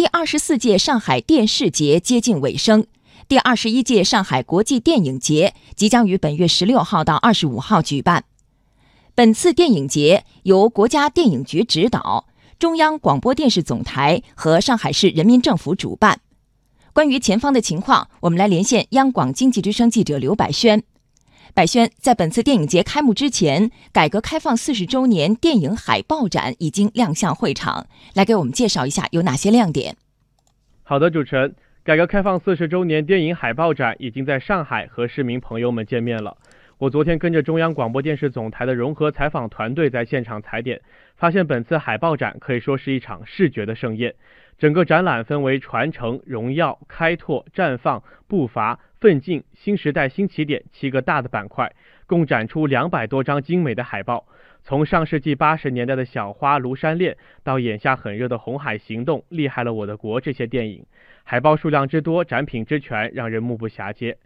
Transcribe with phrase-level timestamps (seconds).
[0.00, 2.86] 第二十四届上海电视节接近尾声，
[3.28, 8.24] 第二十一届上海国际电影节即将于本月十六号到二十五号举办。
[9.14, 12.26] 本次电影节由国家电影局指导，
[12.58, 16.22] 中央广播电视总台和上海市人民政府主办。
[16.94, 20.82] 关于前方的情况，我们来连线央广经济之声记者刘百轩。
[21.52, 29.96] 百轩，在本次电影节开幕之前，改革开放四十周年电影海报展已经亮相会场，来给我们介绍一下有哪些亮点。
[30.84, 36.36] 好的，主持人，改革开放四十周年电影海报展已经在上海和市民朋友们见面了。
[36.78, 40.80] 我昨天跟着中央广播电视总台的融合采访团队在现场踩点，
[41.16, 44.14] 发现本次海报展可以说是一场视觉的盛宴。
[44.56, 51.72] 整个展览分为传承、荣耀、开拓、绽放、步伐、奋进、新时代新起点七个大的板块，
[52.06, 54.26] 共展出两百多张精美的海报。
[54.62, 60.84] 从上世纪八十年代的小花庐山恋，到眼下很热的红海行动、厉害了我的国这些电影，
[61.24, 64.18] 海报数量之多，展品之全，让人目不暇接。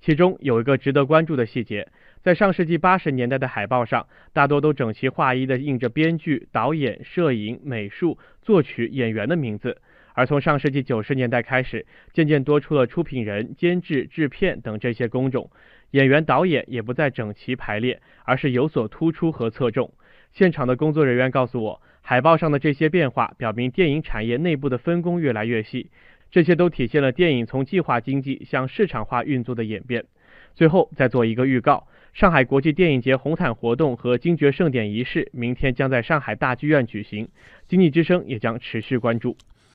[0.00, 1.88] 其中有一个值得关注的细节，
[2.22, 9.82] 在上世纪八十年代的海报上，大多都整齐划一的印着编剧、导演、摄影、美术、作曲、演员的名字，
[10.14, 15.50] 而从上世纪九十年代开始，渐渐多出了出品人、监制、制片等这些工种，
[15.92, 19.92] 演员、导演也不再整齐排列，而是有所突出和侧重。
[20.32, 25.90] 现场的工作人员告诉我，海报上的这些变化，表明电影产业内部的分工越来越细。
[26.30, 30.04] 这些都体现了电影从计划经济向市场化运作的演变。
[30.54, 37.28] 最后再做一个预告：上海国际电影节红毯活动和金爵盛典仪式明天将在上海大剧院举行，
[37.66, 39.36] 经济之声也将持续关注。